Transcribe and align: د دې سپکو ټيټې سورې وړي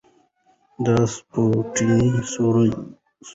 د 0.83 0.85
دې 0.97 1.03
سپکو 1.13 1.43
ټيټې 1.73 2.09
سورې 2.31 2.49
وړي 2.71 2.71